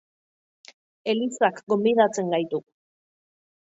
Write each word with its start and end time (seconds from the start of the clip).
Elizak 1.13 1.63
gonbidatzen 1.69 2.35
gaitu. 2.37 2.65